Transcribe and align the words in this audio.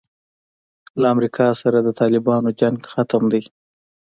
له 1.01 1.05
امریکا 1.13 1.47
سره 1.61 1.77
د 1.81 1.89
طالبانو 2.01 2.49
جنګ 2.59 2.77
ختم 2.91 3.23
دی. 3.31 3.43